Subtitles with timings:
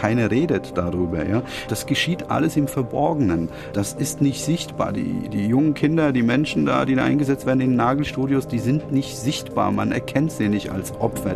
[0.00, 1.26] keiner redet darüber.
[1.26, 1.42] Ja?
[1.68, 3.50] Das geschieht alles im Verborgenen.
[3.74, 4.92] Das ist nicht sichtbar.
[4.92, 8.90] Die, die jungen Kinder, die Menschen da, die da eingesetzt werden in Nagelstudios, die sind
[8.92, 9.70] nicht sichtbar.
[9.72, 11.34] Man erkennt sie nicht als Opfer.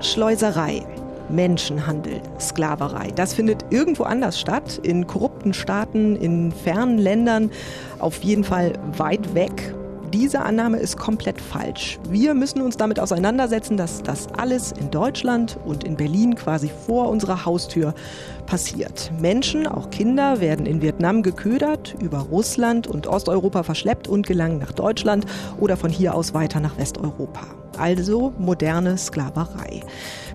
[0.00, 0.82] Schleuserei.
[1.30, 3.12] Menschenhandel, Sklaverei.
[3.14, 7.52] Das findet irgendwo anders statt, in korrupten Staaten, in fernen Ländern,
[8.00, 9.74] auf jeden Fall weit weg
[10.12, 11.98] diese Annahme ist komplett falsch.
[12.08, 17.08] Wir müssen uns damit auseinandersetzen, dass das alles in Deutschland und in Berlin quasi vor
[17.08, 17.94] unserer Haustür
[18.46, 19.12] passiert.
[19.20, 24.72] Menschen, auch Kinder, werden in Vietnam geködert, über Russland und Osteuropa verschleppt und gelangen nach
[24.72, 25.26] Deutschland
[25.60, 27.42] oder von hier aus weiter nach Westeuropa.
[27.78, 29.82] Also moderne Sklaverei.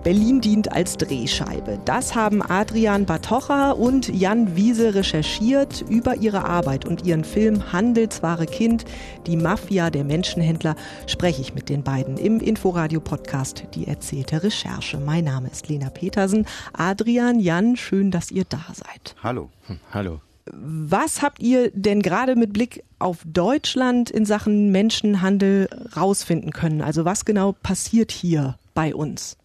[0.06, 1.80] Berlin dient als Drehscheibe.
[1.84, 8.46] Das haben Adrian Batocha und Jan Wiese recherchiert über ihre Arbeit und ihren Film Handelsware
[8.46, 8.84] Kind,
[9.26, 10.76] die Mafia der Menschenhändler,
[11.08, 14.98] spreche ich mit den beiden im Inforadio-Podcast Die erzählte Recherche.
[14.98, 16.46] Mein Name ist Lena Petersen.
[16.72, 19.16] Adrian, Jan, schön, dass ihr da seid.
[19.24, 19.50] Hallo.
[19.66, 20.20] Hm, hallo.
[20.52, 26.80] Was habt ihr denn gerade mit Blick auf Deutschland in Sachen Menschenhandel rausfinden können?
[26.80, 29.36] Also was genau passiert hier bei uns?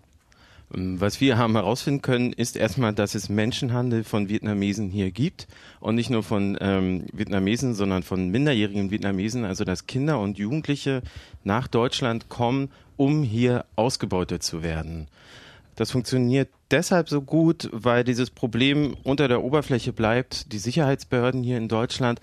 [0.73, 5.47] Was wir haben herausfinden können, ist erstmal, dass es Menschenhandel von Vietnamesen hier gibt
[5.81, 11.01] und nicht nur von ähm, Vietnamesen, sondern von minderjährigen Vietnamesen, also dass Kinder und Jugendliche
[11.43, 15.09] nach Deutschland kommen, um hier ausgebeutet zu werden.
[15.75, 20.53] Das funktioniert deshalb so gut, weil dieses Problem unter der Oberfläche bleibt.
[20.53, 22.21] Die Sicherheitsbehörden hier in Deutschland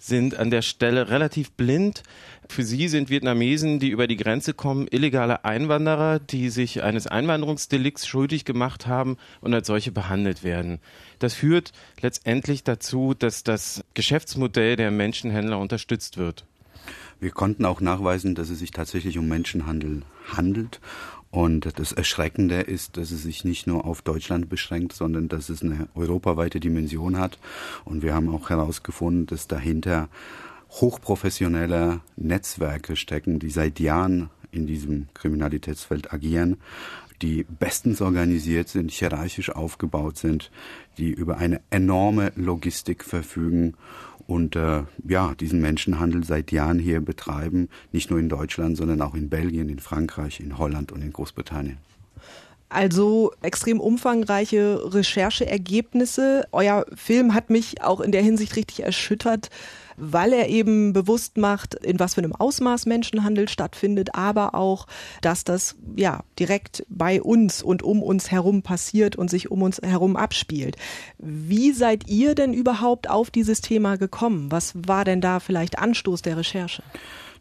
[0.00, 2.02] sind an der Stelle relativ blind.
[2.48, 8.08] Für sie sind Vietnamesen, die über die Grenze kommen, illegale Einwanderer, die sich eines Einwanderungsdelikts
[8.08, 10.80] schuldig gemacht haben und als solche behandelt werden.
[11.20, 16.44] Das führt letztendlich dazu, dass das Geschäftsmodell der Menschenhändler unterstützt wird.
[17.20, 20.80] Wir konnten auch nachweisen, dass es sich tatsächlich um Menschenhandel handelt
[21.30, 25.62] und das Erschreckende ist, dass es sich nicht nur auf Deutschland beschränkt, sondern dass es
[25.62, 27.38] eine europaweite Dimension hat.
[27.84, 30.08] Und wir haben auch herausgefunden, dass dahinter
[30.70, 36.56] hochprofessionelle Netzwerke stecken, die seit Jahren in diesem Kriminalitätsfeld agieren,
[37.22, 40.50] die bestens organisiert sind, hierarchisch aufgebaut sind,
[40.98, 43.74] die über eine enorme Logistik verfügen
[44.30, 49.14] und äh, ja, diesen Menschenhandel seit Jahren hier betreiben, nicht nur in Deutschland, sondern auch
[49.14, 51.78] in Belgien, in Frankreich, in Holland und in Großbritannien.
[52.68, 56.46] Also extrem umfangreiche Rechercheergebnisse.
[56.52, 59.50] Euer Film hat mich auch in der Hinsicht richtig erschüttert,
[60.00, 64.86] weil er eben bewusst macht, in was für einem Ausmaß Menschenhandel stattfindet, aber auch,
[65.20, 69.80] dass das ja direkt bei uns und um uns herum passiert und sich um uns
[69.82, 70.76] herum abspielt.
[71.18, 74.50] Wie seid ihr denn überhaupt auf dieses Thema gekommen?
[74.50, 76.82] Was war denn da vielleicht Anstoß der Recherche?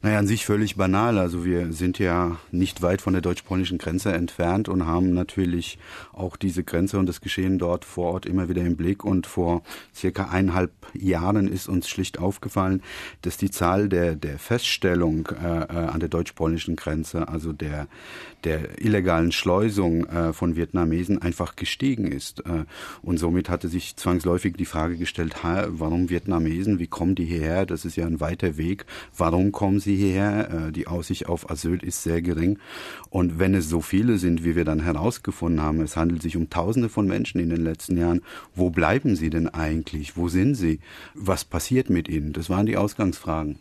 [0.02, 1.18] Naja, an sich völlig banal.
[1.18, 5.78] Also wir sind ja nicht weit von der deutsch-polnischen Grenze entfernt und haben natürlich
[6.14, 9.04] auch diese Grenze und das Geschehen dort vor Ort immer wieder im Blick.
[9.04, 9.62] Und vor
[9.94, 12.82] circa eineinhalb Jahren ist uns schlicht aufgefallen,
[13.24, 17.88] dass die Zahl der, der Feststellung äh, äh an der deutsch-polnischen Grenze, also der,
[18.46, 22.46] der illegalen Schleusung äh, von Vietnamesen einfach gestiegen ist.
[22.46, 22.64] Äh,
[23.02, 27.66] und somit hatte sich zwangsläufig die Frage gestellt, warum Vietnamesen, wie kommen die hierher?
[27.66, 28.86] Das ist ja ein weiter Weg.
[29.18, 30.68] Warum kommen sie hierher?
[30.68, 32.60] Äh, die Aussicht auf Asyl ist sehr gering.
[33.10, 36.50] Und wenn es so viele sind, wie wir dann herausgefunden haben, es handelt sich um
[36.50, 38.22] Tausende von Menschen in den letzten Jahren,
[38.56, 40.18] wo bleiben sie denn eigentlich?
[40.18, 40.80] Wo sind sie?
[41.14, 42.34] Was passiert mit ihnen?
[42.34, 43.60] Das waren die Ausgangsfragen.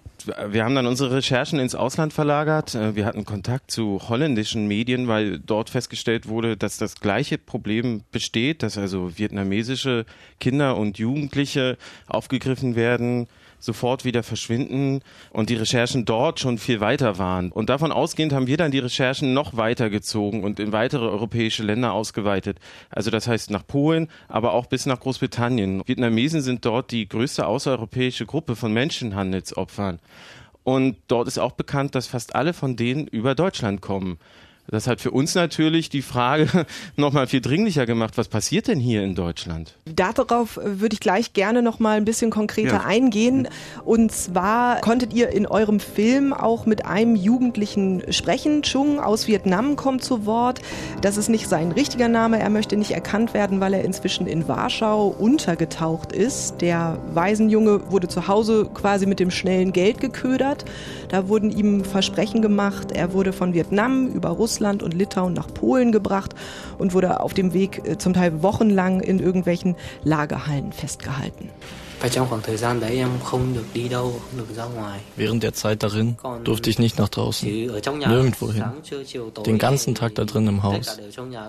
[0.51, 2.75] Wir haben dann unsere Recherchen ins Ausland verlagert.
[2.75, 8.63] Wir hatten Kontakt zu holländischen Medien, weil dort festgestellt wurde, dass das gleiche Problem besteht,
[8.63, 10.07] dass also vietnamesische
[10.41, 17.19] Kinder und Jugendliche aufgegriffen werden, sofort wieder verschwinden und die Recherchen dort schon viel weiter
[17.19, 17.51] waren.
[17.51, 21.63] Und davon ausgehend haben wir dann die Recherchen noch weiter gezogen und in weitere europäische
[21.63, 22.59] Länder ausgeweitet.
[22.91, 25.83] Also das heißt nach Polen, aber auch bis nach Großbritannien.
[25.87, 29.99] Vietnamesen sind dort die größte außereuropäische Gruppe von Menschenhandelsopfern.
[30.65, 34.19] Und dort ist auch bekannt, dass fast alle von denen über Deutschland kommen.
[34.71, 36.67] Das hat für uns natürlich die Frage
[36.97, 38.19] nochmal viel dringlicher gemacht.
[38.19, 39.75] Was passiert denn hier in Deutschland?
[39.87, 42.85] Darauf würde ich gleich gerne noch mal ein bisschen konkreter ja.
[42.85, 43.49] eingehen.
[43.87, 48.63] Und zwar konntet ihr in eurem Film auch mit einem Jugendlichen sprechen.
[48.63, 50.61] Chung aus Vietnam kommt zu Wort.
[51.01, 52.39] Das ist nicht sein richtiger Name.
[52.39, 56.61] Er möchte nicht erkannt werden, weil er inzwischen in Warschau untergetaucht ist.
[56.61, 60.67] Der Waisenjunge wurde zu Hause quasi mit dem schnellen Geld geködert.
[61.09, 62.93] Da wurden ihm Versprechen gemacht.
[62.93, 66.35] Er wurde von Vietnam über Russland Russland und Litauen nach Polen gebracht
[66.79, 71.51] und wurde auf dem Weg äh, zum Teil wochenlang in irgendwelchen Lagerhallen festgehalten.
[75.17, 78.65] Während der Zeit darin durfte ich nicht nach draußen, nirgendwo hin.
[79.47, 80.99] Den ganzen Tag da drin im Haus.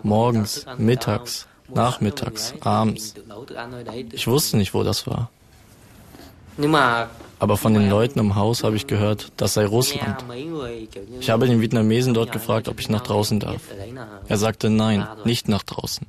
[0.04, 3.14] Morgens, mittags, nachmittags, abends.
[4.12, 5.30] Ich wusste nicht, wo das war.
[7.40, 10.26] Aber von den Leuten im Haus habe ich gehört, das sei Russland.
[11.20, 13.62] Ich habe den Vietnamesen dort gefragt, ob ich nach draußen darf.
[14.28, 16.06] Er sagte nein, nicht nach draußen.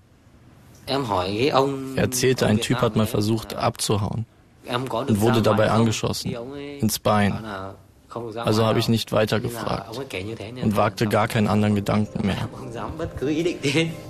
[0.86, 4.26] Er erzählte, ein Typ hat mal versucht abzuhauen
[4.68, 6.34] und wurde dabei angeschossen,
[6.80, 7.38] ins Bein.
[8.34, 10.00] Also habe ich nicht weiter gefragt
[10.62, 12.48] und wagte gar keinen anderen Gedanken mehr.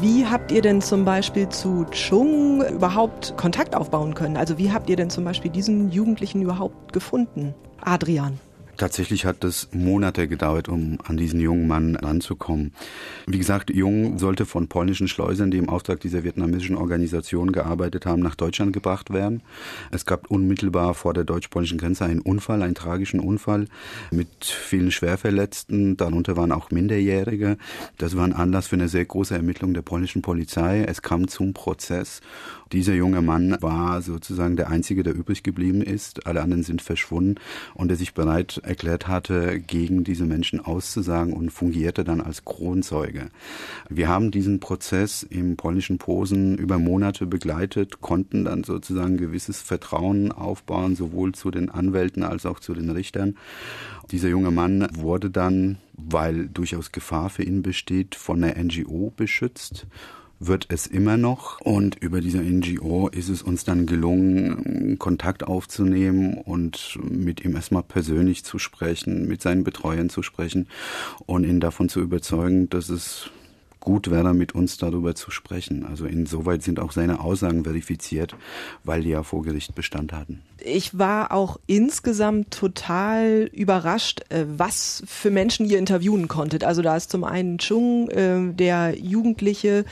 [0.00, 4.36] Wie habt ihr denn zum Beispiel zu Chung überhaupt Kontakt aufbauen können?
[4.36, 7.54] Also wie habt ihr denn zum Beispiel diesen Jugendlichen überhaupt gefunden?
[7.80, 8.38] Adrian.
[8.76, 12.72] Tatsächlich hat es Monate gedauert, um an diesen jungen Mann ranzukommen.
[13.26, 18.20] Wie gesagt, Jung sollte von polnischen Schleusern, die im Auftrag dieser vietnamesischen Organisation gearbeitet haben,
[18.20, 19.42] nach Deutschland gebracht werden.
[19.92, 23.66] Es gab unmittelbar vor der deutsch-polnischen Grenze einen Unfall, einen tragischen Unfall
[24.10, 25.96] mit vielen Schwerverletzten.
[25.96, 27.58] Darunter waren auch Minderjährige.
[27.98, 30.84] Das war ein Anlass für eine sehr große Ermittlung der polnischen Polizei.
[30.84, 32.20] Es kam zum Prozess
[32.74, 36.26] dieser junge Mann war sozusagen der Einzige, der übrig geblieben ist.
[36.26, 37.36] Alle anderen sind verschwunden
[37.74, 43.28] und er sich bereit erklärt hatte, gegen diese Menschen auszusagen und fungierte dann als Kronzeuge.
[43.88, 50.32] Wir haben diesen Prozess im polnischen Posen über Monate begleitet, konnten dann sozusagen gewisses Vertrauen
[50.32, 53.36] aufbauen, sowohl zu den Anwälten als auch zu den Richtern.
[54.10, 59.86] Dieser junge Mann wurde dann, weil durchaus Gefahr für ihn besteht, von der NGO beschützt
[60.46, 61.60] wird es immer noch.
[61.60, 67.82] Und über diese NGO ist es uns dann gelungen, Kontakt aufzunehmen und mit ihm erstmal
[67.82, 70.68] persönlich zu sprechen, mit seinen Betreuern zu sprechen
[71.26, 73.30] und ihn davon zu überzeugen, dass es
[73.84, 75.84] gut wäre, mit uns darüber zu sprechen.
[75.84, 78.34] Also insoweit sind auch seine Aussagen verifiziert,
[78.82, 85.02] weil die ja vor Gericht Bestand hatten ich war auch insgesamt total überrascht, äh, was
[85.06, 86.64] für Menschen ihr interviewen konntet.
[86.64, 89.84] Also da ist zum einen Chung, äh, der Jugendliche,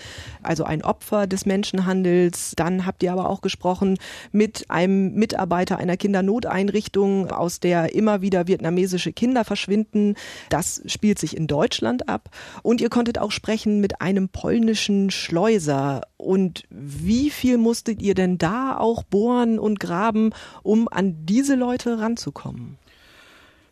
[0.43, 2.55] also ein Opfer des Menschenhandels.
[2.57, 3.99] Dann habt ihr aber auch gesprochen
[4.33, 10.15] mit einem Mitarbeiter einer Kindernoteinrichtung, aus der immer wieder vietnamesische Kinder verschwinden.
[10.49, 12.31] Das spielt sich in Deutschland ab.
[12.63, 16.01] Und ihr konntet auch sprechen mit einem polnischen Schleuser.
[16.17, 20.31] Und wie viel musstet ihr denn da auch bohren und graben,
[20.63, 22.79] um an diese Leute ranzukommen?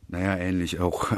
[0.09, 1.13] Naja, ähnlich auch.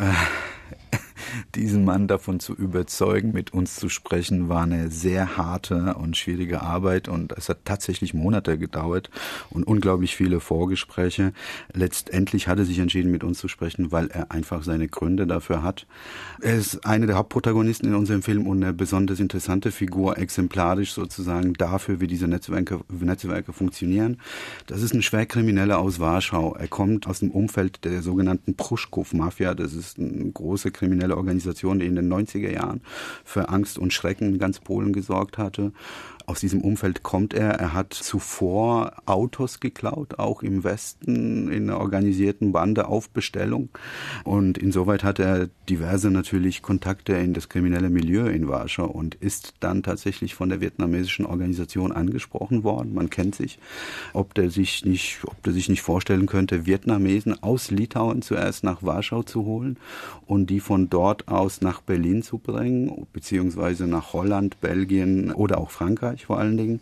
[1.54, 6.62] Diesen Mann davon zu überzeugen, mit uns zu sprechen, war eine sehr harte und schwierige
[6.62, 9.10] Arbeit und es hat tatsächlich Monate gedauert
[9.50, 11.32] und unglaublich viele Vorgespräche.
[11.72, 15.62] Letztendlich hat er sich entschieden, mit uns zu sprechen, weil er einfach seine Gründe dafür
[15.62, 15.86] hat.
[16.40, 21.54] Er ist eine der Hauptprotagonisten in unserem Film und eine besonders interessante Figur, exemplarisch sozusagen
[21.54, 24.18] dafür, wie diese Netzwerke, Netzwerke funktionieren.
[24.66, 26.54] Das ist ein Schwerkrimineller aus Warschau.
[26.54, 29.54] Er kommt aus dem Umfeld der sogenannten Pruschkow-Mafia.
[29.54, 32.82] Das ist eine große kriminelle Organisation, die in den 90er Jahren
[33.24, 35.72] für Angst und Schrecken in ganz Polen gesorgt hatte.
[36.32, 37.50] Aus diesem Umfeld kommt er.
[37.50, 43.68] Er hat zuvor Autos geklaut, auch im Westen in einer organisierten Bande auf Bestellung.
[44.24, 49.52] Und insoweit hat er diverse natürlich Kontakte in das kriminelle Milieu in Warschau und ist
[49.60, 52.94] dann tatsächlich von der vietnamesischen Organisation angesprochen worden.
[52.94, 53.58] Man kennt sich,
[54.14, 58.82] ob der sich nicht, ob der sich nicht vorstellen könnte, Vietnamesen aus Litauen zuerst nach
[58.82, 59.76] Warschau zu holen
[60.24, 65.70] und die von dort aus nach Berlin zu bringen, beziehungsweise nach Holland, Belgien oder auch
[65.70, 66.21] Frankreich.
[66.22, 66.80] Österreich vor allen Dingen,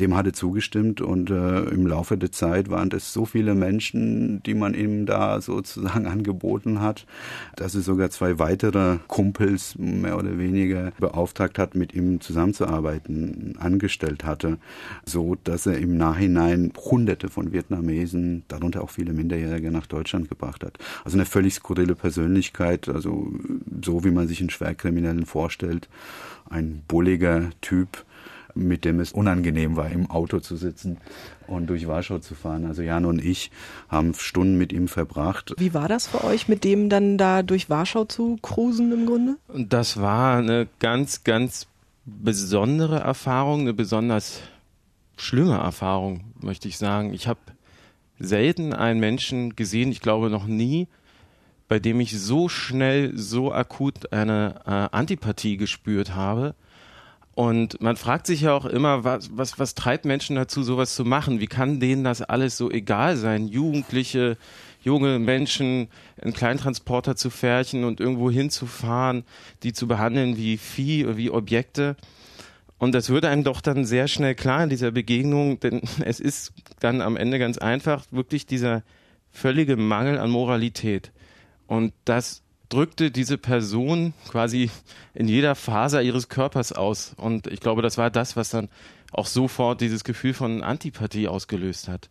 [0.00, 4.54] dem hatte zugestimmt und äh, im Laufe der Zeit waren es so viele Menschen, die
[4.54, 7.06] man ihm da sozusagen angeboten hat,
[7.56, 14.24] dass es sogar zwei weitere Kumpels mehr oder weniger beauftragt hat, mit ihm zusammenzuarbeiten, angestellt
[14.24, 14.58] hatte,
[15.04, 20.64] so dass er im Nachhinein Hunderte von Vietnamesen, darunter auch viele Minderjährige, nach Deutschland gebracht
[20.64, 20.78] hat.
[21.04, 23.32] Also eine völlig skurrile Persönlichkeit, also
[23.84, 25.88] so wie man sich einen Schwerkriminellen vorstellt,
[26.48, 28.04] ein bulliger Typ,
[28.54, 30.98] mit dem es unangenehm war, im Auto zu sitzen
[31.46, 32.66] und durch Warschau zu fahren.
[32.66, 33.50] Also Jan und ich
[33.88, 35.54] haben Stunden mit ihm verbracht.
[35.58, 39.36] Wie war das für euch, mit dem dann da durch Warschau zu cruisen im Grunde?
[39.52, 41.66] Das war eine ganz, ganz
[42.04, 44.40] besondere Erfahrung, eine besonders
[45.16, 47.12] schlimme Erfahrung, möchte ich sagen.
[47.12, 47.40] Ich habe
[48.18, 50.88] selten einen Menschen gesehen, ich glaube noch nie,
[51.68, 56.54] bei dem ich so schnell, so akut eine äh, Antipathie gespürt habe
[57.34, 61.04] und man fragt sich ja auch immer, was, was, was treibt Menschen dazu, sowas zu
[61.04, 61.40] machen?
[61.40, 63.48] Wie kann denen das alles so egal sein?
[63.48, 64.36] Jugendliche,
[64.82, 65.88] junge Menschen
[66.22, 69.24] in Kleintransporter zu färchen und irgendwo hinzufahren,
[69.64, 71.96] die zu behandeln wie Vieh, wie Objekte.
[72.78, 76.52] Und das würde einem doch dann sehr schnell klar in dieser Begegnung, denn es ist
[76.78, 78.84] dann am Ende ganz einfach wirklich dieser
[79.32, 81.10] völlige Mangel an Moralität.
[81.66, 84.70] Und das drückte diese Person quasi
[85.14, 87.14] in jeder Faser ihres Körpers aus.
[87.16, 88.68] Und ich glaube, das war das, was dann
[89.12, 92.08] auch sofort dieses Gefühl von Antipathie ausgelöst hat.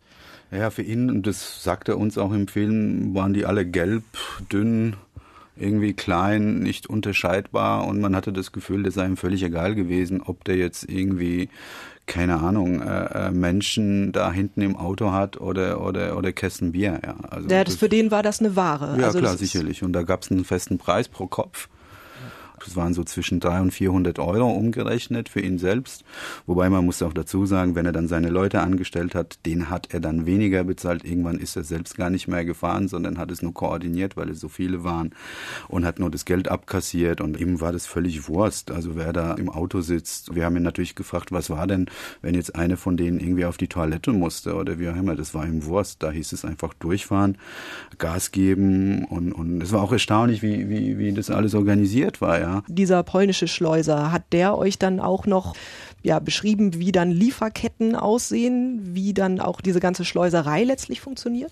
[0.50, 4.04] Ja, für ihn, und das sagt er uns auch im Film, waren die alle gelb,
[4.52, 4.96] dünn,
[5.56, 10.20] irgendwie klein, nicht unterscheidbar und man hatte das Gefühl, das sei ihm völlig egal gewesen,
[10.20, 11.48] ob der jetzt irgendwie
[12.06, 17.00] keine Ahnung, äh, äh, Menschen da hinten im Auto hat oder oder oder Kästen Bier.
[17.02, 18.96] Ja, also ja das, das, für den war das eine Ware.
[18.98, 19.82] Ja, also klar, sicherlich.
[19.82, 21.68] Und da gab es einen festen Preis pro Kopf.
[22.60, 26.04] Das waren so zwischen 300 und 400 Euro umgerechnet für ihn selbst.
[26.46, 29.92] Wobei man muss auch dazu sagen, wenn er dann seine Leute angestellt hat, den hat
[29.92, 31.04] er dann weniger bezahlt.
[31.04, 34.40] Irgendwann ist er selbst gar nicht mehr gefahren, sondern hat es nur koordiniert, weil es
[34.40, 35.10] so viele waren
[35.68, 38.70] und hat nur das Geld abkassiert und ihm war das völlig Wurst.
[38.70, 40.34] Also wer da im Auto sitzt.
[40.34, 41.86] Wir haben ihn natürlich gefragt, was war denn,
[42.22, 45.16] wenn jetzt eine von denen irgendwie auf die Toilette musste oder wie auch immer.
[45.16, 46.02] Das war ihm Wurst.
[46.02, 47.38] Da hieß es einfach durchfahren,
[47.98, 52.38] Gas geben und, und es war auch erstaunlich, wie, wie, wie das alles organisiert war,
[52.44, 52.62] ja.
[52.68, 55.54] Dieser polnische Schleuser, hat der euch dann auch noch
[56.04, 61.50] ja, beschrieben, wie dann Lieferketten aussehen, wie dann auch diese ganze Schleuserei letztlich funktioniert?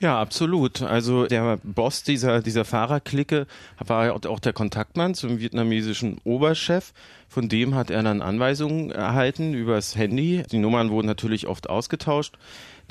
[0.00, 0.82] Ja, absolut.
[0.82, 3.46] Also der Boss dieser, dieser Fahrerklicke
[3.78, 6.92] war auch der Kontaktmann zum vietnamesischen Oberchef.
[7.28, 10.42] Von dem hat er dann Anweisungen erhalten übers Handy.
[10.50, 12.36] Die Nummern wurden natürlich oft ausgetauscht.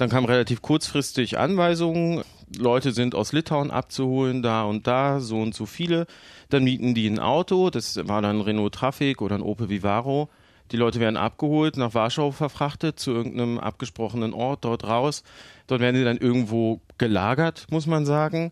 [0.02, 2.24] Dann kam relativ kurzfristig Anweisungen.
[2.58, 6.08] Leute sind aus Litauen abzuholen, da und da, so und so viele.
[6.50, 10.28] Dann mieten die ein Auto, das war dann Renault Traffic oder ein Opel Vivaro.
[10.72, 15.22] Die Leute werden abgeholt, nach Warschau verfrachtet, zu irgendeinem abgesprochenen Ort, dort raus.
[15.68, 18.52] Dort werden sie dann irgendwo gelagert, muss man sagen.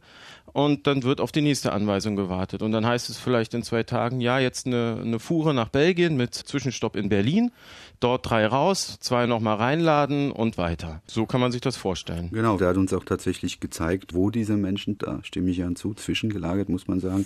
[0.53, 2.61] Und dann wird auf die nächste Anweisung gewartet.
[2.61, 6.17] Und dann heißt es vielleicht in zwei Tagen, ja, jetzt eine, eine Fuhre nach Belgien
[6.17, 7.51] mit Zwischenstopp in Berlin
[7.99, 11.01] dort drei raus, zwei nochmal reinladen und weiter.
[11.05, 12.29] So kann man sich das vorstellen.
[12.31, 15.93] Genau, der hat uns auch tatsächlich gezeigt, wo diese Menschen, da stimme ich an zu,
[15.93, 17.25] zwischengelagert, muss man sagen,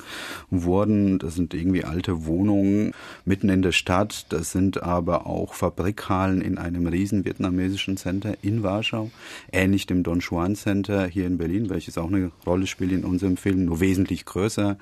[0.50, 1.20] wurden.
[1.20, 2.94] Das sind irgendwie alte Wohnungen
[3.25, 4.25] mitten in der Stadt.
[4.30, 9.12] Das sind aber auch Fabrikhallen in einem riesen vietnamesischen Center in Warschau,
[9.51, 13.38] ähnlich dem Don Juan Center hier in Berlin, welches auch eine Rolle spielt in unserem
[13.38, 14.77] Film, nur wesentlich größer.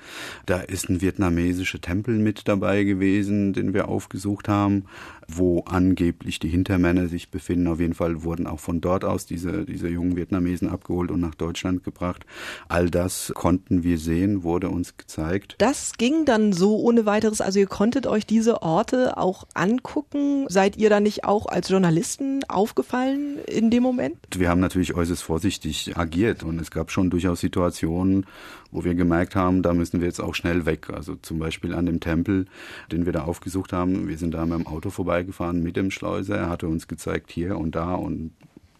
[0.46, 4.84] Da ist ein vietnamesischer Tempel mit dabei gewesen, den wir aufgesucht haben
[5.28, 7.66] wo angeblich die Hintermänner sich befinden.
[7.66, 11.34] Auf jeden Fall wurden auch von dort aus diese, diese jungen Vietnamesen abgeholt und nach
[11.34, 12.26] Deutschland gebracht.
[12.68, 15.56] All das konnten wir sehen, wurde uns gezeigt.
[15.58, 17.40] Das ging dann so ohne weiteres.
[17.40, 20.46] Also ihr konntet euch diese Orte auch angucken.
[20.48, 24.16] Seid ihr da nicht auch als Journalisten aufgefallen in dem Moment?
[24.36, 28.26] Wir haben natürlich äußerst vorsichtig agiert und es gab schon durchaus Situationen,
[28.72, 30.90] wo wir gemerkt haben, da müssen wir jetzt auch schnell weg.
[30.90, 32.46] Also zum Beispiel an dem Tempel,
[32.90, 34.08] den wir da aufgesucht haben.
[34.08, 36.36] Wir sind da mit dem Auto vorbeigefahren mit dem Schleuser.
[36.36, 38.32] Er hatte uns gezeigt, hier und da und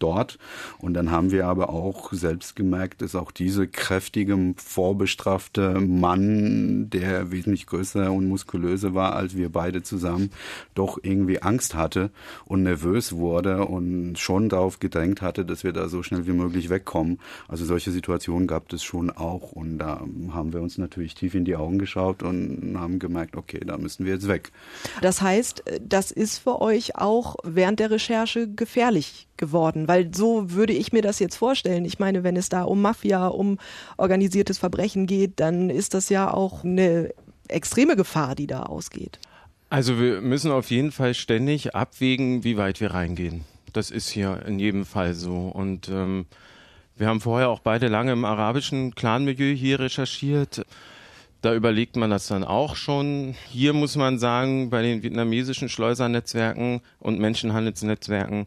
[0.03, 0.37] dort.
[0.79, 7.31] Und dann haben wir aber auch selbst gemerkt, dass auch diese kräftige, vorbestrafte Mann, der
[7.31, 10.31] wesentlich größer und muskulöser war als wir beide zusammen,
[10.75, 12.11] doch irgendwie Angst hatte
[12.45, 16.69] und nervös wurde und schon darauf gedrängt hatte, dass wir da so schnell wie möglich
[16.69, 17.19] wegkommen.
[17.47, 19.53] Also solche Situationen gab es schon auch.
[19.53, 23.61] Und da haben wir uns natürlich tief in die Augen geschaut und haben gemerkt, okay,
[23.65, 24.51] da müssen wir jetzt weg.
[25.01, 30.73] Das heißt, das ist für euch auch während der Recherche gefährlich geworden, weil so würde
[30.73, 31.83] ich mir das jetzt vorstellen.
[31.83, 33.57] Ich meine, wenn es da um Mafia, um
[33.97, 37.09] organisiertes Verbrechen geht, dann ist das ja auch eine
[37.49, 39.19] extreme Gefahr, die da ausgeht.
[39.69, 43.43] Also wir müssen auf jeden Fall ständig abwägen, wie weit wir reingehen.
[43.73, 45.47] Das ist hier in jedem Fall so.
[45.47, 46.25] Und ähm,
[46.95, 50.63] wir haben vorher auch beide lange im arabischen Clanmilieu hier recherchiert.
[51.43, 53.35] Da überlegt man das dann auch schon.
[53.49, 58.45] Hier muss man sagen, bei den vietnamesischen Schleusernetzwerken und Menschenhandelsnetzwerken,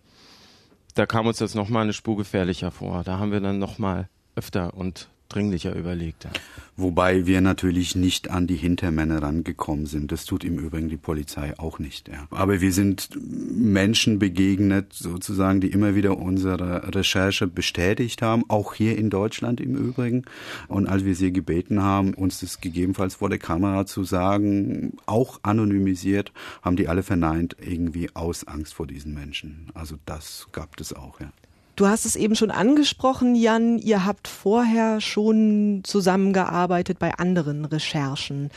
[0.97, 3.05] da kam uns das nochmal eine Spur gefährlicher vor.
[3.05, 6.25] Da haben wir dann nochmal öfter und dringlicher überlegt.
[6.25, 6.31] Ja.
[6.77, 10.13] Wobei wir natürlich nicht an die Hintermänner rangekommen sind.
[10.13, 12.09] Das tut im Übrigen die Polizei auch nicht.
[12.09, 12.27] Ja.
[12.31, 18.99] Aber wir sind Menschen begegnet, sozusagen, die immer wieder unsere Recherche bestätigt haben, auch hier
[18.99, 20.25] in Deutschland im Übrigen.
[20.69, 25.41] Und als wir sie gebeten haben, uns das gegebenenfalls vor der Kamera zu sagen, auch
[25.43, 29.71] anonymisiert, haben die alle verneint, irgendwie aus Angst vor diesen Menschen.
[29.73, 31.33] Also das gab es auch, ja.
[31.77, 38.51] Du hast es eben schon angesprochen, Jan, ihr habt vorher schon zusammengearbeitet bei anderen Recherchen.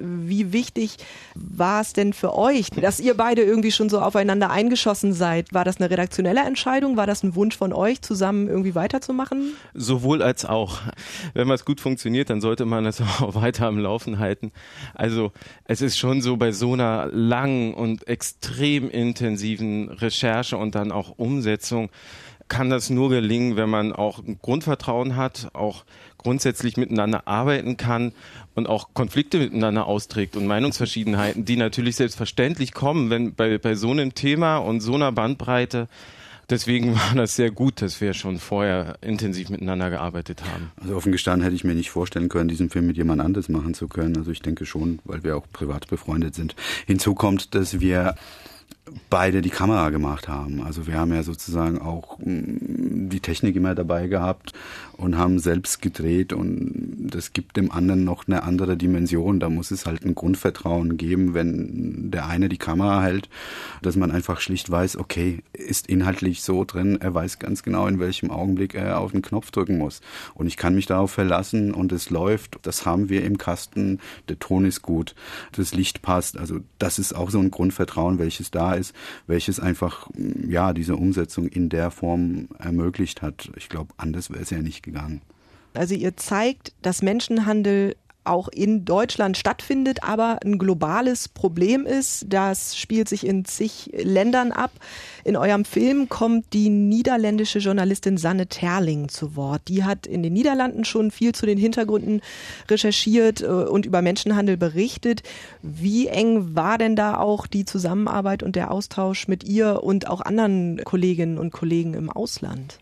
[0.00, 0.96] Wie wichtig
[1.34, 5.52] war es denn für euch, dass ihr beide irgendwie schon so aufeinander eingeschossen seid?
[5.52, 6.96] War das eine redaktionelle Entscheidung?
[6.96, 9.52] War das ein Wunsch von euch, zusammen irgendwie weiterzumachen?
[9.74, 10.80] Sowohl als auch.
[11.34, 14.50] Wenn was gut funktioniert, dann sollte man es auch weiter am Laufen halten.
[14.94, 15.32] Also
[15.66, 21.18] es ist schon so bei so einer langen und extrem intensiven Recherche und dann auch
[21.18, 21.90] Umsetzung,
[22.52, 25.86] kann das nur gelingen, wenn man auch ein Grundvertrauen hat, auch
[26.18, 28.12] grundsätzlich miteinander arbeiten kann
[28.54, 33.90] und auch Konflikte miteinander austrägt und Meinungsverschiedenheiten, die natürlich selbstverständlich kommen, wenn bei, bei so
[33.90, 35.88] einem Thema und so einer Bandbreite.
[36.50, 40.72] Deswegen war das sehr gut, dass wir schon vorher intensiv miteinander gearbeitet haben.
[40.78, 43.72] Also offen gestanden hätte ich mir nicht vorstellen können, diesen Film mit jemand anderes machen
[43.72, 44.14] zu können.
[44.18, 46.54] Also ich denke schon, weil wir auch privat befreundet sind.
[46.86, 48.14] Hinzu kommt, dass wir
[49.10, 50.62] beide die Kamera gemacht haben.
[50.62, 54.52] Also wir haben ja sozusagen auch mm, die Technik immer dabei gehabt
[54.96, 59.40] und haben selbst gedreht und das gibt dem anderen noch eine andere Dimension.
[59.40, 63.28] Da muss es halt ein Grundvertrauen geben, wenn der eine die Kamera hält,
[63.82, 67.98] dass man einfach schlicht weiß, okay, ist inhaltlich so drin, er weiß ganz genau, in
[67.98, 70.00] welchem Augenblick er auf den Knopf drücken muss.
[70.34, 72.58] Und ich kann mich darauf verlassen und es läuft.
[72.62, 74.00] Das haben wir im Kasten.
[74.28, 75.14] Der Ton ist gut,
[75.52, 76.38] das Licht passt.
[76.38, 78.81] Also das ist auch so ein Grundvertrauen, welches da ist,
[79.26, 80.08] welches einfach
[80.48, 83.50] ja diese Umsetzung in der Form ermöglicht hat.
[83.56, 85.22] Ich glaube, anders wäre es ja nicht gegangen.
[85.74, 92.26] Also ihr zeigt, dass Menschenhandel auch in Deutschland stattfindet, aber ein globales Problem ist.
[92.28, 94.70] Das spielt sich in zig Ländern ab.
[95.24, 99.62] In eurem Film kommt die niederländische Journalistin Sanne Terling zu Wort.
[99.68, 102.20] Die hat in den Niederlanden schon viel zu den Hintergründen
[102.68, 105.22] recherchiert äh, und über Menschenhandel berichtet.
[105.62, 110.20] Wie eng war denn da auch die Zusammenarbeit und der Austausch mit ihr und auch
[110.20, 112.78] anderen Kolleginnen und Kollegen im Ausland?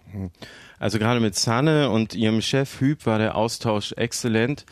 [0.78, 4.64] Also gerade mit Sanne und ihrem Chef Hüb war der Austausch exzellent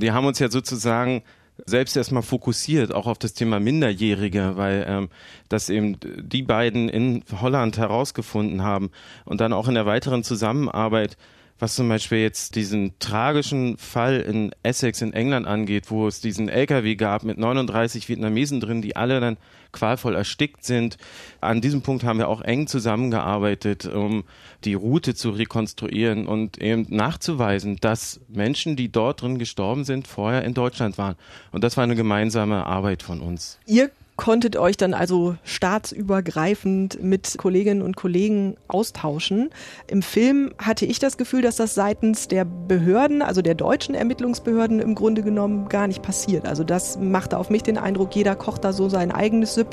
[0.00, 1.22] wir haben uns ja sozusagen
[1.64, 5.08] selbst erstmal fokussiert, auch auf das Thema Minderjährige, weil ähm,
[5.48, 8.90] das eben die beiden in Holland herausgefunden haben
[9.24, 11.16] und dann auch in der weiteren Zusammenarbeit
[11.58, 16.48] was zum Beispiel jetzt diesen tragischen Fall in Essex in England angeht, wo es diesen
[16.48, 19.38] LKW gab mit 39 Vietnamesen drin, die alle dann
[19.76, 20.96] qualvoll erstickt sind.
[21.40, 24.24] An diesem Punkt haben wir auch eng zusammengearbeitet, um
[24.64, 30.44] die Route zu rekonstruieren und eben nachzuweisen, dass Menschen, die dort drin gestorben sind, vorher
[30.44, 31.16] in Deutschland waren.
[31.52, 33.58] Und das war eine gemeinsame Arbeit von uns.
[33.66, 39.50] Ihr konntet euch dann also staatsübergreifend mit Kolleginnen und Kollegen austauschen.
[39.86, 44.80] Im Film hatte ich das Gefühl, dass das seitens der Behörden, also der deutschen Ermittlungsbehörden
[44.80, 46.46] im Grunde genommen gar nicht passiert.
[46.46, 49.65] Also das machte auf mich den Eindruck, jeder kocht da so sein eigenes Süppchen.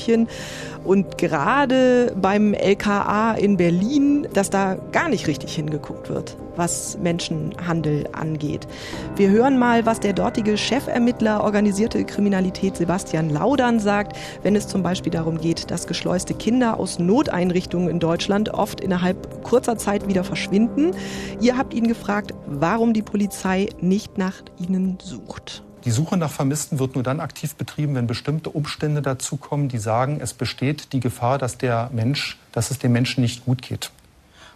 [0.83, 8.05] Und gerade beim LKA in Berlin, dass da gar nicht richtig hingeguckt wird, was Menschenhandel
[8.11, 8.67] angeht.
[9.15, 14.83] Wir hören mal, was der dortige Chefermittler organisierte Kriminalität Sebastian Laudern sagt, wenn es zum
[14.83, 20.25] Beispiel darum geht, dass geschleuste Kinder aus Noteinrichtungen in Deutschland oft innerhalb kurzer Zeit wieder
[20.25, 20.91] verschwinden.
[21.39, 25.63] Ihr habt ihn gefragt, warum die Polizei nicht nach ihnen sucht.
[25.85, 30.19] Die Suche nach Vermissten wird nur dann aktiv betrieben, wenn bestimmte Umstände dazukommen, die sagen,
[30.21, 33.91] es besteht die Gefahr, dass der Mensch, dass es dem Menschen nicht gut geht.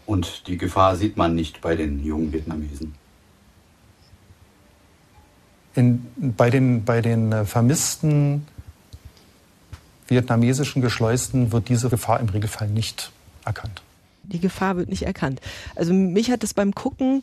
[0.06, 2.96] Und die Gefahr sieht man nicht bei den jungen Vietnamesen.
[5.76, 8.48] In, bei, den, bei den äh, Vermissten
[10.08, 13.12] vietnamesischen Geschleusten wird diese Gefahr im Regelfall nicht
[13.44, 13.82] erkannt.
[14.24, 15.42] Die Gefahr wird nicht erkannt.
[15.76, 17.22] Also mich hat es beim Gucken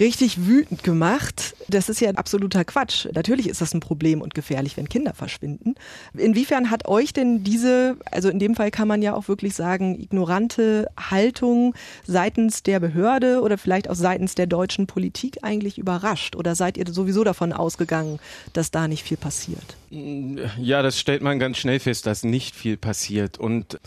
[0.00, 1.54] richtig wütend gemacht.
[1.68, 3.06] Das ist ja absoluter Quatsch.
[3.14, 5.74] Natürlich ist das ein Problem und gefährlich, wenn Kinder verschwinden.
[6.14, 9.98] Inwiefern hat euch denn diese, also in dem Fall kann man ja auch wirklich sagen,
[9.98, 11.74] ignorante Haltung
[12.06, 16.36] seitens der Behörde oder vielleicht auch seitens der deutschen Politik eigentlich überrascht?
[16.36, 18.18] Oder seid ihr sowieso davon ausgegangen,
[18.52, 19.76] dass da nicht viel passiert?
[19.90, 23.38] Ja, das stellt man ganz schnell fest, dass nicht viel passiert.
[23.38, 23.78] Und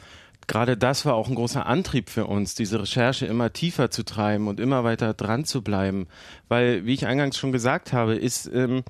[0.47, 4.47] gerade das war auch ein großer Antrieb für uns, diese Recherche immer tiefer zu treiben
[4.47, 6.07] und immer weiter dran zu bleiben.
[6.47, 8.83] Weil, wie ich eingangs schon gesagt habe, ist ähm,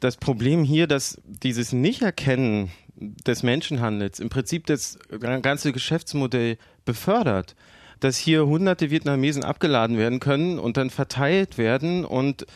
[0.00, 4.98] das Problem hier, dass dieses Nicht-Erkennen des Menschenhandels im Prinzip das
[5.42, 7.54] ganze Geschäftsmodell befördert
[8.00, 12.46] dass hier hunderte Vietnamesen abgeladen werden können und dann verteilt werden und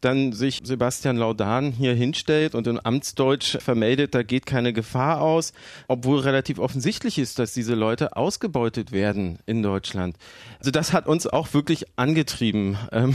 [0.00, 5.52] dann sich Sebastian Laudan hier hinstellt und in Amtsdeutsch vermeldet, da geht keine Gefahr aus,
[5.88, 10.16] obwohl relativ offensichtlich ist, dass diese Leute ausgebeutet werden in Deutschland.
[10.58, 12.78] Also das hat uns auch wirklich angetrieben.
[12.92, 13.14] Ähm,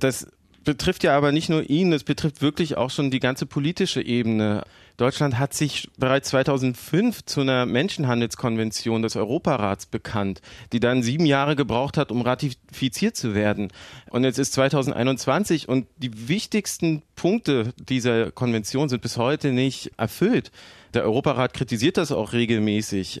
[0.00, 0.26] das
[0.64, 4.64] betrifft ja aber nicht nur ihn, es betrifft wirklich auch schon die ganze politische Ebene.
[4.98, 11.54] Deutschland hat sich bereits 2005 zu einer Menschenhandelskonvention des Europarats bekannt, die dann sieben Jahre
[11.54, 13.68] gebraucht hat, um ratifiziert zu werden.
[14.10, 20.50] Und jetzt ist 2021 und die wichtigsten Punkte dieser Konvention sind bis heute nicht erfüllt.
[20.94, 23.20] Der Europarat kritisiert das auch regelmäßig.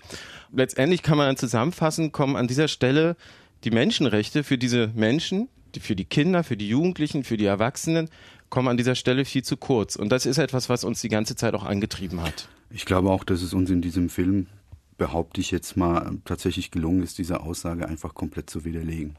[0.52, 3.14] Letztendlich kann man zusammenfassen, kommen an dieser Stelle
[3.62, 5.48] die Menschenrechte für diese Menschen,
[5.80, 8.08] für die Kinder, für die Jugendlichen, für die Erwachsenen
[8.50, 9.96] kommen an dieser Stelle viel zu kurz.
[9.96, 12.48] Und das ist etwas, was uns die ganze Zeit auch angetrieben hat.
[12.70, 14.46] Ich glaube auch, dass es uns in diesem Film,
[14.96, 19.16] behaupte ich jetzt mal, tatsächlich gelungen ist, diese Aussage einfach komplett zu widerlegen.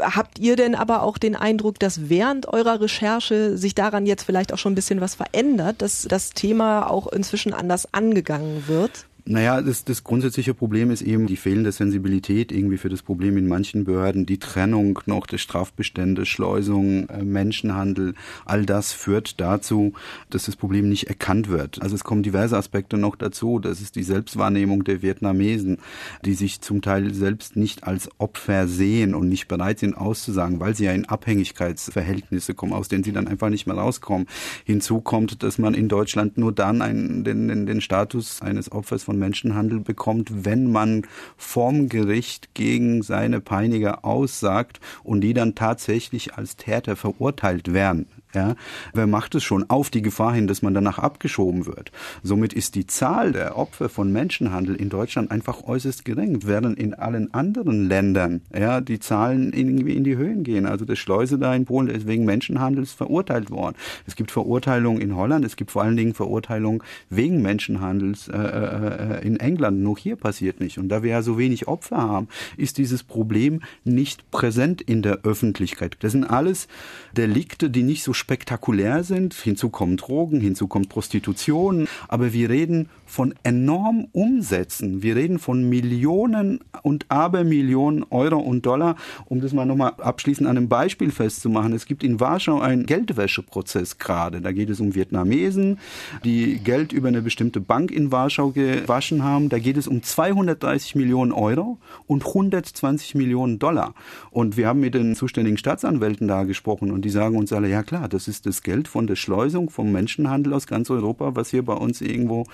[0.00, 4.52] Habt ihr denn aber auch den Eindruck, dass während eurer Recherche sich daran jetzt vielleicht
[4.52, 9.06] auch schon ein bisschen was verändert, dass das Thema auch inzwischen anders angegangen wird?
[9.28, 13.48] Naja, das, das grundsätzliche Problem ist eben die fehlende Sensibilität irgendwie für das Problem in
[13.48, 19.94] manchen Behörden, die Trennung noch der Strafbestände, Schleusung, äh, Menschenhandel, all das führt dazu,
[20.30, 21.82] dass das Problem nicht erkannt wird.
[21.82, 23.58] Also es kommen diverse Aspekte noch dazu.
[23.58, 25.78] Das ist die Selbstwahrnehmung der Vietnamesen,
[26.24, 30.76] die sich zum Teil selbst nicht als Opfer sehen und nicht bereit sind auszusagen, weil
[30.76, 34.28] sie ja in Abhängigkeitsverhältnisse kommen, aus denen sie dann einfach nicht mehr rauskommen.
[34.64, 39.02] Hinzu kommt, dass man in Deutschland nur dann einen, den, den, den Status eines Opfers
[39.02, 41.06] von von Menschenhandel bekommt, wenn man
[41.38, 48.06] vorm Gericht gegen seine Peiniger aussagt und die dann tatsächlich als Täter verurteilt werden.
[48.36, 48.54] Ja,
[48.92, 51.90] wer macht es schon auf die Gefahr hin, dass man danach abgeschoben wird?
[52.22, 56.92] Somit ist die Zahl der Opfer von Menschenhandel in Deutschland einfach äußerst gering, während in
[56.92, 60.66] allen anderen Ländern ja, die Zahlen irgendwie in die Höhen gehen.
[60.66, 63.74] Also der Schleuse da in Polen ist wegen Menschenhandels verurteilt worden.
[64.06, 69.26] Es gibt Verurteilungen in Holland, es gibt vor allen Dingen Verurteilungen wegen Menschenhandels äh, äh,
[69.26, 69.80] in England.
[69.80, 70.76] Nur hier passiert nicht.
[70.76, 75.20] Und da wir ja so wenig Opfer haben, ist dieses Problem nicht präsent in der
[75.22, 75.96] Öffentlichkeit.
[76.00, 76.68] Das sind alles
[77.16, 79.34] Delikte, die nicht so spektakulär sind.
[79.34, 81.86] Hinzu kommen Drogen, hinzu kommt Prostitution.
[82.08, 85.02] Aber wir reden von enorm Umsätzen.
[85.02, 88.96] Wir reden von Millionen und Abermillionen Euro und Dollar.
[89.24, 91.72] Um das mal nochmal abschließend an einem Beispiel festzumachen.
[91.72, 94.40] Es gibt in Warschau einen Geldwäscheprozess gerade.
[94.40, 95.78] Da geht es um Vietnamesen,
[96.24, 99.48] die Geld über eine bestimmte Bank in Warschau gewaschen haben.
[99.48, 103.94] Da geht es um 230 Millionen Euro und 120 Millionen Dollar.
[104.30, 107.82] Und wir haben mit den zuständigen Staatsanwälten da gesprochen und die sagen uns alle, ja
[107.82, 111.64] klar, das ist das Geld von der Schleusung, vom Menschenhandel aus ganz Europa, was hier
[111.64, 112.44] bei uns irgendwo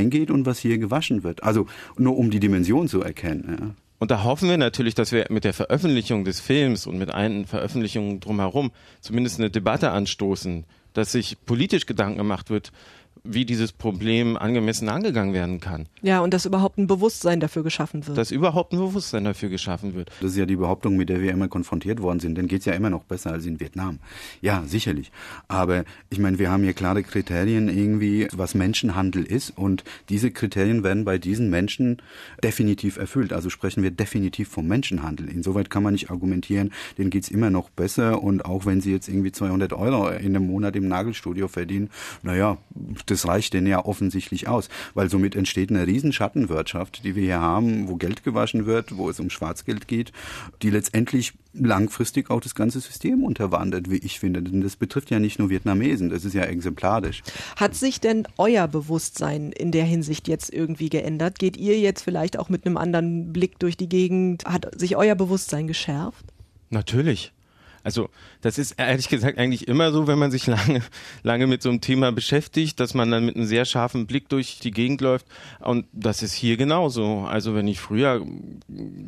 [0.00, 1.42] eingeht und was hier gewaschen wird.
[1.42, 3.56] Also nur um die Dimension zu erkennen.
[3.60, 3.74] Ja.
[3.98, 7.46] Und da hoffen wir natürlich, dass wir mit der Veröffentlichung des Films und mit allen
[7.46, 12.72] Veröffentlichungen drumherum zumindest eine Debatte anstoßen, dass sich politisch Gedanken gemacht wird,
[13.24, 15.86] wie dieses Problem angemessen angegangen werden kann.
[16.02, 18.16] Ja, und dass überhaupt ein Bewusstsein dafür geschaffen wird.
[18.16, 20.10] Dass überhaupt ein Bewusstsein dafür geschaffen wird.
[20.20, 22.36] Das ist ja die Behauptung, mit der wir immer konfrontiert worden sind.
[22.38, 23.98] Dann geht es ja immer noch besser als in Vietnam.
[24.40, 25.12] Ja, sicherlich.
[25.48, 29.50] Aber ich meine, wir haben hier klare Kriterien irgendwie, was Menschenhandel ist.
[29.50, 31.98] Und diese Kriterien werden bei diesen Menschen
[32.42, 33.32] definitiv erfüllt.
[33.32, 35.28] Also sprechen wir definitiv vom Menschenhandel.
[35.28, 38.22] Insoweit kann man nicht argumentieren, denen geht es immer noch besser.
[38.22, 41.90] Und auch wenn sie jetzt irgendwie 200 Euro in einem Monat im Nagelstudio verdienen,
[42.22, 42.58] naja,
[43.10, 47.40] das reicht denen ja offensichtlich aus, weil somit entsteht eine riesen Schattenwirtschaft, die wir hier
[47.40, 50.12] haben, wo Geld gewaschen wird, wo es um Schwarzgeld geht,
[50.62, 54.42] die letztendlich langfristig auch das ganze System unterwandert, wie ich finde.
[54.42, 57.22] Denn das betrifft ja nicht nur Vietnamesen, das ist ja exemplarisch.
[57.56, 61.38] Hat sich denn euer Bewusstsein in der Hinsicht jetzt irgendwie geändert?
[61.38, 64.44] Geht ihr jetzt vielleicht auch mit einem anderen Blick durch die Gegend?
[64.44, 66.24] Hat sich euer Bewusstsein geschärft?
[66.70, 67.32] Natürlich.
[67.82, 68.08] Also
[68.40, 70.82] das ist ehrlich gesagt eigentlich immer so, wenn man sich lange,
[71.22, 74.58] lange mit so einem Thema beschäftigt, dass man dann mit einem sehr scharfen Blick durch
[74.60, 75.26] die Gegend läuft.
[75.60, 77.26] Und das ist hier genauso.
[77.28, 78.24] Also wenn ich früher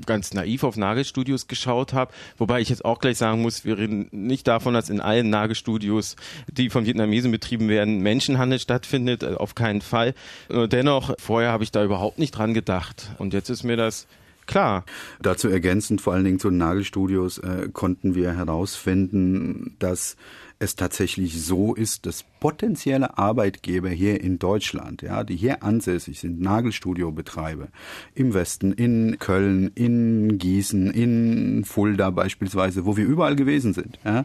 [0.07, 4.09] ganz naiv auf Nagelstudios geschaut habe, wobei ich jetzt auch gleich sagen muss, wir reden
[4.11, 6.17] nicht davon, dass in allen Nagelstudios,
[6.51, 10.15] die von Vietnamesen betrieben werden, Menschenhandel stattfindet, äh, auf keinen Fall.
[10.49, 13.11] Dennoch, vorher habe ich da überhaupt nicht dran gedacht.
[13.19, 14.07] Und jetzt ist mir das
[14.47, 14.85] Klar.
[15.21, 20.17] Dazu ergänzend, vor allen Dingen zu den Nagelstudios, äh, konnten wir herausfinden, dass
[20.63, 26.41] es tatsächlich so ist, dass potenzielle Arbeitgeber hier in Deutschland, ja, die hier ansässig sind,
[26.41, 27.69] Nagelstudiobetreiber
[28.15, 34.25] im Westen, in Köln, in Gießen, in Fulda beispielsweise, wo wir überall gewesen sind, ja,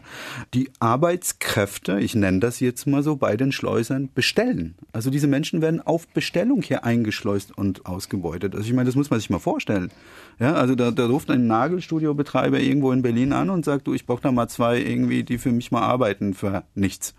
[0.54, 4.76] die Arbeitskräfte, ich nenne das jetzt mal so, bei den Schleusern bestellen.
[4.92, 8.54] Also diese Menschen werden auf Bestellung hier eingeschleust und ausgebeutet.
[8.54, 9.90] Also ich meine, das muss man sich mal vorstellen.
[10.38, 14.06] Ja, also da, da ruft ein Nagelstudiobetreiber irgendwo in Berlin an und sagt, du, ich
[14.06, 17.14] brauche da mal zwei irgendwie, die für mich mal arbeiten für nichts.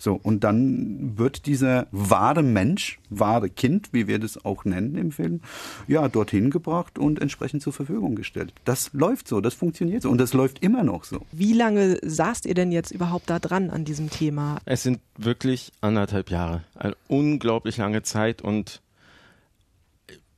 [0.00, 5.12] So, und dann wird dieser wahre Mensch, wahre Kind, wie wir das auch nennen im
[5.12, 5.42] Film,
[5.88, 8.54] ja, dorthin gebracht und entsprechend zur Verfügung gestellt.
[8.64, 11.26] Das läuft so, das funktioniert so und das läuft immer noch so.
[11.32, 14.58] Wie lange saßt ihr denn jetzt überhaupt da dran an diesem Thema?
[14.64, 16.62] Es sind wirklich anderthalb Jahre.
[16.74, 18.80] Eine unglaublich lange Zeit und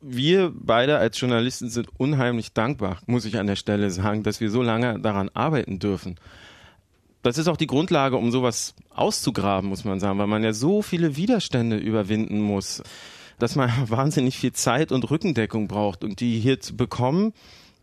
[0.01, 4.51] wir beide als Journalisten sind unheimlich dankbar, muss ich an der Stelle sagen, dass wir
[4.51, 6.17] so lange daran arbeiten dürfen.
[7.23, 10.83] Das ist auch die Grundlage, um sowas auszugraben, muss man sagen, weil man ja so
[10.83, 12.83] viele Widerstände überwinden muss,
[13.39, 16.05] dass man wahnsinnig viel Zeit und Rückendeckung braucht.
[16.05, 17.33] Und die hier zu bekommen,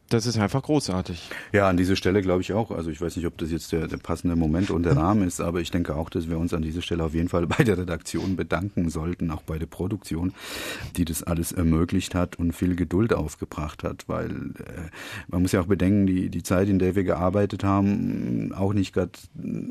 [0.09, 1.29] das ist einfach großartig.
[1.53, 2.71] Ja, an dieser Stelle glaube ich auch.
[2.71, 5.39] Also ich weiß nicht, ob das jetzt der, der, passende Moment und der Rahmen ist,
[5.39, 7.77] aber ich denke auch, dass wir uns an dieser Stelle auf jeden Fall bei der
[7.77, 10.33] Redaktion bedanken sollten, auch bei der Produktion,
[10.97, 14.89] die das alles ermöglicht hat und viel Geduld aufgebracht hat, weil äh,
[15.27, 18.93] man muss ja auch bedenken, die, die Zeit, in der wir gearbeitet haben, auch nicht
[18.93, 19.11] gerade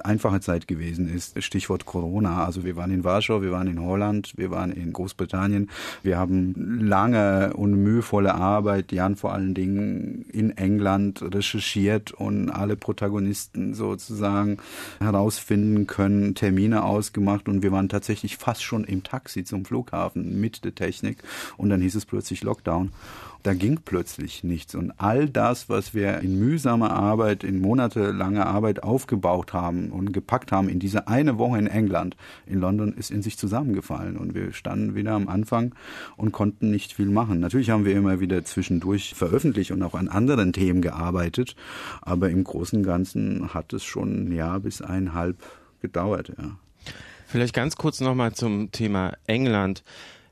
[0.00, 1.42] einfache Zeit gewesen ist.
[1.42, 2.44] Stichwort Corona.
[2.44, 5.70] Also wir waren in Warschau, wir waren in Holland, wir waren in Großbritannien.
[6.02, 12.76] Wir haben lange und mühevolle Arbeit, Jan vor allen Dingen in England recherchiert und alle
[12.76, 14.58] Protagonisten sozusagen
[15.00, 20.64] herausfinden können, Termine ausgemacht und wir waren tatsächlich fast schon im Taxi zum Flughafen mit
[20.64, 21.22] der Technik
[21.56, 22.92] und dann hieß es plötzlich Lockdown
[23.48, 24.74] da ging plötzlich nichts.
[24.74, 30.52] Und all das, was wir in mühsamer Arbeit, in monatelanger Arbeit aufgebaut haben und gepackt
[30.52, 34.18] haben in diese eine Woche in England, in London, ist in sich zusammengefallen.
[34.18, 35.74] Und wir standen wieder am Anfang
[36.18, 37.40] und konnten nicht viel machen.
[37.40, 41.56] Natürlich haben wir immer wieder zwischendurch veröffentlicht und auch an anderen Themen gearbeitet.
[42.02, 45.42] Aber im Großen und Ganzen hat es schon ein Jahr bis eineinhalb
[45.80, 46.58] gedauert, ja.
[47.26, 49.84] Vielleicht ganz kurz nochmal zum Thema England.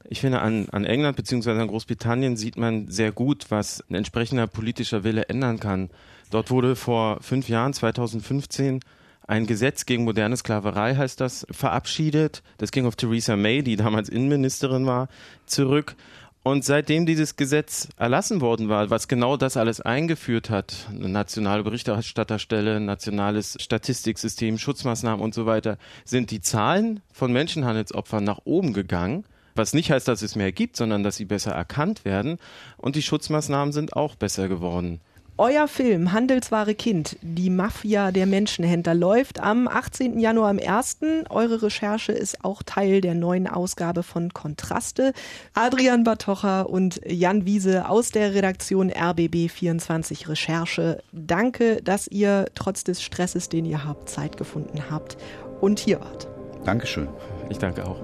[0.08, 1.50] Ich finde, an, an England bzw.
[1.52, 5.90] an Großbritannien sieht man sehr gut, was ein entsprechender politischer Wille ändern kann.
[6.30, 8.80] Dort wurde vor fünf Jahren, 2015,
[9.26, 12.42] ein Gesetz gegen moderne Sklaverei, heißt das, verabschiedet.
[12.58, 15.08] Das ging auf Theresa May, die damals Innenministerin war,
[15.46, 15.96] zurück.
[16.44, 21.64] Und seitdem dieses Gesetz erlassen worden war, was genau das alles eingeführt hat, eine nationale
[21.64, 29.24] Berichterstatterstelle, nationales Statistiksystem, Schutzmaßnahmen und so weiter, sind die Zahlen von Menschenhandelsopfern nach oben gegangen.
[29.56, 32.38] Was nicht heißt, dass es mehr gibt, sondern dass sie besser erkannt werden.
[32.76, 35.00] Und die Schutzmaßnahmen sind auch besser geworden.
[35.38, 40.18] Euer Film Handelsware Kind, die Mafia der Menschenhändler läuft am 18.
[40.18, 40.98] Januar am 1.
[41.28, 45.12] Eure Recherche ist auch Teil der neuen Ausgabe von Kontraste.
[45.52, 51.02] Adrian Batocher und Jan Wiese aus der Redaktion RBB 24 Recherche.
[51.12, 55.18] Danke, dass ihr trotz des Stresses, den ihr habt, Zeit gefunden habt
[55.60, 56.28] und hier wart.
[56.64, 57.08] Dankeschön.
[57.50, 58.00] Ich danke auch.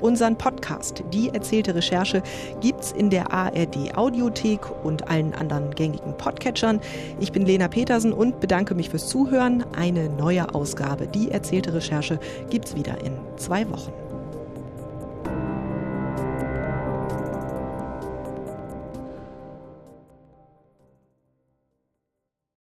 [0.00, 2.22] Unseren Podcast, die erzählte Recherche,
[2.60, 6.80] gibt's in der ARD Audiothek und allen anderen gängigen Podcatchern.
[7.20, 9.64] Ich bin Lena Petersen und bedanke mich fürs Zuhören.
[9.76, 12.18] Eine neue Ausgabe, die erzählte Recherche,
[12.50, 14.09] gibt's wieder in zwei Wochen.